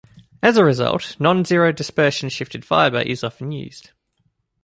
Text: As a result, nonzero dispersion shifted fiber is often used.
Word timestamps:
As 0.41 0.57
a 0.57 0.65
result, 0.65 1.15
nonzero 1.19 1.71
dispersion 1.75 2.29
shifted 2.29 2.65
fiber 2.65 3.01
is 3.01 3.23
often 3.23 3.51
used. 3.51 3.91